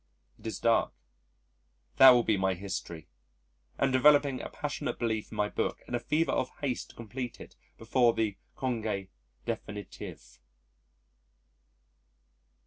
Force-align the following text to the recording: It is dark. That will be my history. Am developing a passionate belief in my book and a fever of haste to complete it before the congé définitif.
It 0.39 0.47
is 0.47 0.57
dark. 0.59 0.93
That 1.97 2.09
will 2.09 2.23
be 2.23 2.35
my 2.35 2.55
history. 2.55 3.07
Am 3.77 3.91
developing 3.91 4.41
a 4.41 4.49
passionate 4.49 4.97
belief 4.97 5.31
in 5.31 5.35
my 5.37 5.47
book 5.47 5.83
and 5.85 5.95
a 5.95 5.99
fever 5.99 6.31
of 6.31 6.49
haste 6.59 6.89
to 6.89 6.95
complete 6.95 7.39
it 7.39 7.55
before 7.77 8.11
the 8.15 8.35
congé 8.57 9.09
définitif. 9.45 10.39